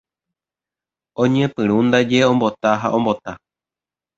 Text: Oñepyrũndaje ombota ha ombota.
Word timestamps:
Oñepyrũndaje 1.21 2.19
ombota 2.31 2.69
ha 2.81 2.87
ombota. 2.97 3.31